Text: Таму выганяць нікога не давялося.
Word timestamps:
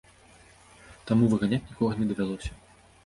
Таму 1.11 1.29
выганяць 1.33 1.63
нікога 1.69 1.93
не 2.01 2.05
давялося. 2.13 2.51